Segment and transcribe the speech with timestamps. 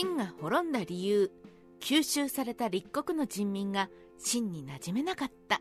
[0.00, 1.30] 秦が滅んだ理由
[1.78, 5.60] 吸収された立国の人民が秦に馴染めなかった。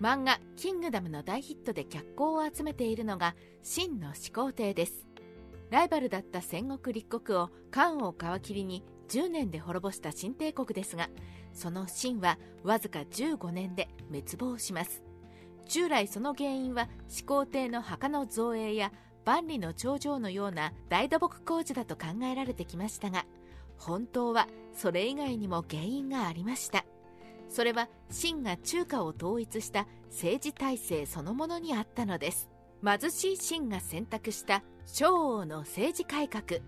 [0.00, 3.34] 漫画「キングダム」の大ヒットで脚光を集めているのが
[3.64, 5.04] 秦の始皇帝です。
[5.68, 11.08] ライバルだった戦国立国を漢を皮切りに10年で滅ぼした新帝国ですが
[11.52, 15.02] その秦はわずか15年で滅亡します。
[15.66, 18.92] 従来その原因は始皇帝の墓の造営や
[19.24, 23.26] 万里の長城のような大土木工事だと考えられてきましたが
[23.80, 26.84] 本当はそれ以外にも原因がありました。
[27.48, 32.48] それは秦が中華を統一した政治体制そのものにあったのです。
[32.84, 36.60] 貧しい秦が選択した昭王の政治改革。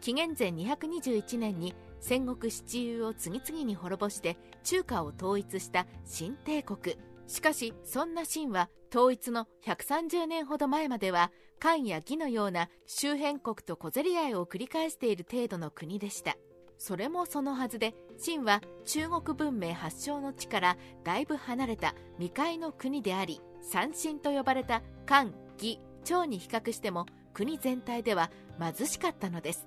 [0.00, 6.96] 紀元前221年に戦国七雄を次々に滅ぼして中華を統一した新帝国。
[7.26, 16.36] しかしそんな秦は統一の130年ほど前までは漢や義のような周辺国と小競り合いを繰り返している程度の国でした。
[16.78, 29.66] それもそのはずで秦は中国文明発祥の地からだいぶ離れた未開の国であり三秦と呼ばれた漢義趙に比較しても国全体では貧しかったのです。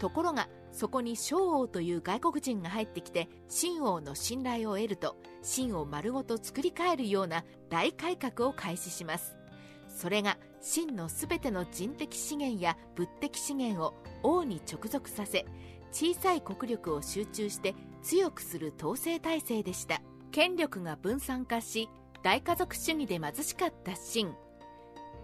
[0.00, 9.36] ところがそこに昭王という外国人が入ってきて秦王の信頼を得ると秦を丸ごと作り変えるような大改革を開始します。
[9.88, 15.46] それが秦のすべての人的資源や物的資源を王に直属させ
[15.92, 20.00] 小さい国力を集中して強くする統制体制でした。
[20.30, 21.88] 権力が分散化し
[22.22, 24.34] 大家族主義で貧しかった秦。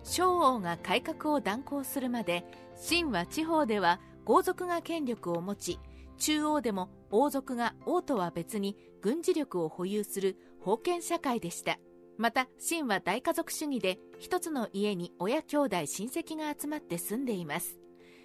[0.02, 2.44] 昭王が改革を断行するまで
[2.76, 5.80] 秦は地方では豪族が権力を持ち
[6.18, 11.78] 中央でも王族が王とは別に軍事力を保有する封建社会でした。
[12.18, 17.78] また秦は大家族主義で一つの家に親兄弟親戚が集まって住んでいます。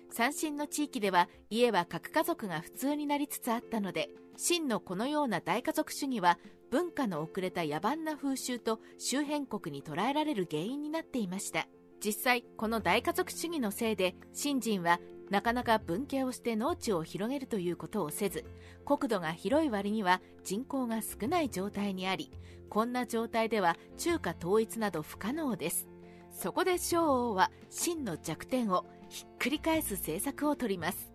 [0.09, 6.38] 三秦の地域では家は核家族が普通になりつつあったので秦のこのような大家族主義は
[6.69, 11.68] 文化の遅れた野蛮な風習と周辺国に捉えられる原因になっていました。
[12.03, 15.00] 実際この大家族主義のせいで新人は
[15.31, 18.44] なかなか分家をして農地を広げるということをせず
[18.86, 22.31] 国土が広い割には人口が少ない状態にあり
[22.69, 25.88] こんな状態では中華統一など不可能です。
[26.31, 31.12] そこで昭王は秦の弱点をひっくり返す政策をとります。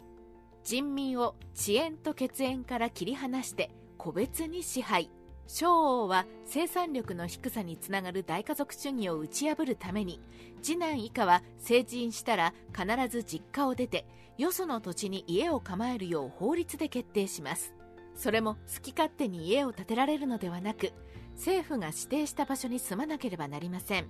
[0.65, 5.11] 人民を遅延と血縁から切り離して個別に支配。
[5.47, 10.21] 昭王は生産力の低さにつながる大家族主義を打ち破るために
[10.63, 14.07] 次男以下は成人したら必ず実家を出て
[14.39, 17.73] よその土地に家を構えるよう法律で決定します。
[18.15, 20.93] それも好き勝手に家を建てられるのではなく
[21.35, 24.07] 政府が指定した場所に住まなければなりません。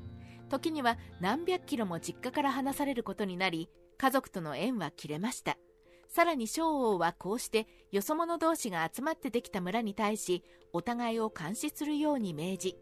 [0.48, 5.58] 時には何百キロも実家から離されることになり家族との縁は切れました。
[6.08, 12.76] さらに昭王はこうしてよそ者同士が集まってできた村に対しお互いを監視するように命じ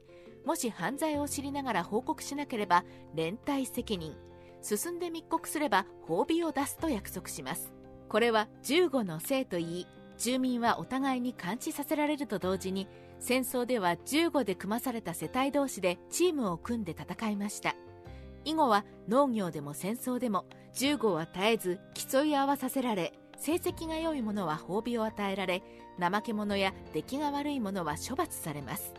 [0.45, 4.15] もし犯罪を知りながら報告しなければ連帯責任
[4.63, 7.75] 進んで密告すれば褒美を出すと約束します。
[8.09, 9.87] これは15の姓といい
[10.17, 17.75] 住民はお互いに監視させられると同時に戦争では15で組まされた世帯同士でチームを組んで戦いました。
[18.45, 25.63] 以後は農業でも戦争でも15は絶えず競い合わさせられ成績が良い者は褒美を与えられ
[26.01, 28.95] 怠け者や出来が悪い者は処罰されます。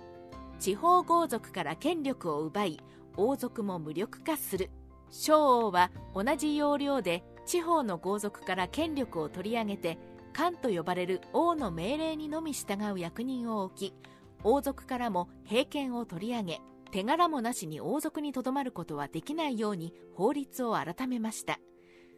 [0.60, 2.80] 地方豪族から権力を奪い
[3.18, 4.70] 王族も無力化する。
[5.10, 9.98] 昭王は同じ要領で地方の豪族から権力を取り上げて
[10.34, 13.94] 官と呼ばれる王の命令にのみ従う役人を置き
[14.44, 21.60] 王族からも平権を取り上げ手柄もなしに王族にとどまることはできないように法律を改めました。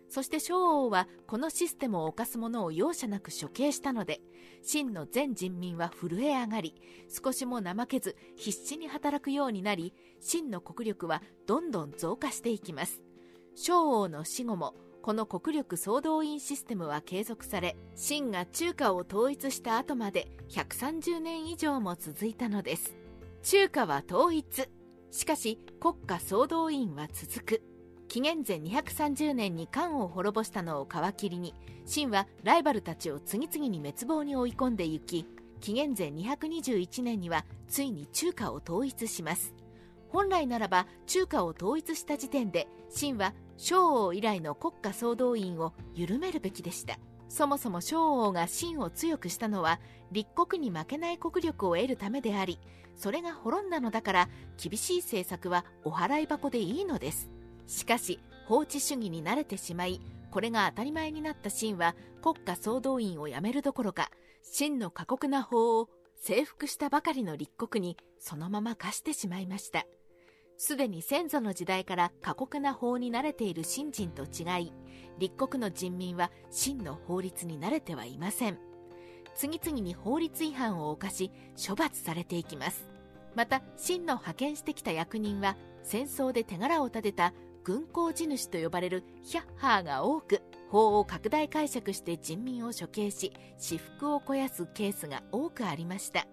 [0.09, 4.21] そして昭王はこのシステムを犯す者を容赦なく処刑したので
[4.63, 6.75] 真の全人民は震え上がり
[7.09, 13.01] 少しも怠けず必死に働くようになり真の国力はどんどん増加していきます。
[13.55, 23.06] 昭王の死後もこの国力総動員システムは継続され秦が中華を統一した後まで130年以上も続いたのです。
[23.49, 24.67] 中華は統一。
[25.09, 27.63] しかし国家総動員は続く。
[28.09, 31.53] 紀元前230年に漢を滅ぼしたのを皮切りに
[31.85, 35.25] 秦はライバルたちを次々に滅亡に追い込んでいき
[35.61, 39.53] 紀元前221年にはついに中華を統一します。
[40.09, 46.99] 本来ならば中華を統一した時点で秦は昭王以来の国家総動員を緩めるべきでした。
[47.29, 49.79] そもそも昭王が秦を強くしたのは
[50.11, 52.59] 立国に負けない国力を得るためであり
[52.95, 54.29] それが滅んだのだから
[54.61, 57.29] 厳しい政策はお払い箱でいいのです。
[57.67, 60.01] しかし法治主義に慣れてしまい
[60.31, 64.09] これが当たり前になった秦は国家総動員をやめるどころか
[64.43, 69.85] 秦の過酷な法を征服したばかりの立国にそのまま課してしまいました。
[70.57, 74.73] すでに先祖の時代から過酷な法に慣れている新人と違い
[75.19, 78.57] 立国の人民は秦の法律に慣れてはいません。
[79.35, 81.31] 次々に法律違反を犯し
[81.67, 82.89] 処罰されていきます。
[83.35, 87.33] また秦の派遣してきた役人は戦争で手柄を立てた
[87.63, 96.25] 軍功地主と呼ばれるヒャッハーが多く法を拡大解釈して人民を処刑し私腹を肥やすケースが多くありました。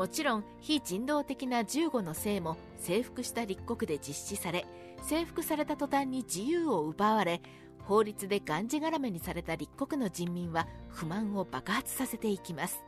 [0.00, 4.64] もちろん非人道的な15の姓も征服した立国で実施され
[5.02, 7.42] 征服された途端に自由を奪われ
[7.82, 12.82] 法律でがんじがらめにされた立国の人民は不満を爆発させていきます。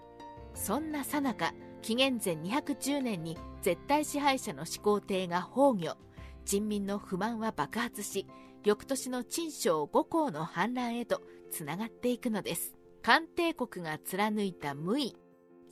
[0.55, 5.97] そんなさなか紀元前210年に絶対支配者の始皇帝が崩御。
[6.47, 8.27] 人民の不満は爆発し
[8.65, 11.21] 翌年の陳章五皇の反乱へと
[11.51, 12.73] つながっていくのです。
[13.03, 15.13] 漢帝国が貫いた無為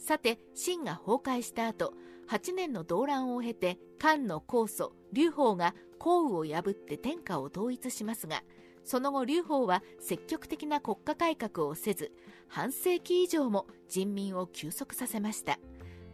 [0.00, 1.94] さて秦が崩壊した後
[2.29, 8.43] 8年の動乱を経て漢の高祖劉邦が項羽を破って天下を統一しますが
[8.82, 12.11] その後劉邦は積極的な国家改革をせず
[12.49, 15.61] 半世紀以上も人民を休息させました。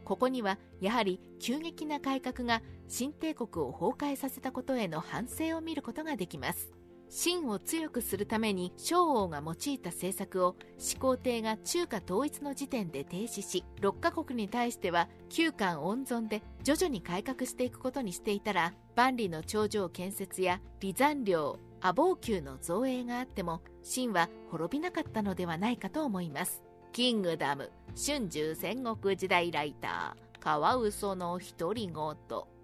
[0.06, 6.75] ここにはやはり急激な改革が新帝国を崩壊させたことへの反省を見ることができます。
[7.08, 26.62] 秦を強くするために昭王が用いた政策を始皇帝が中華統一の時点で停止し6カ国に対しては旧漢温存で徐々に改革していくことにしていたら万里の長城建設や離山領阿房宮の造営があっても秦は滅びなかったのではないかと思います。
[26.92, 32.55] キングダム春秋戦国時代ライターカワウソの独り言。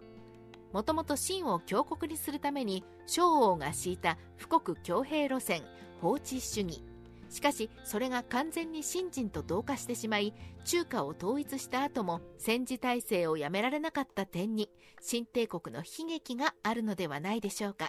[0.73, 5.63] もともと秦を強国にするために昭王が敷いた富国強兵路線
[6.01, 6.83] 法治主義。
[7.29, 10.35] しかしそれが完全に信心と同化してしまい
[10.65, 14.69] 中華を統一した後も戦時体制をやめられなかった点に
[15.01, 17.89] 新帝国の悲劇があるのではないでしょうか。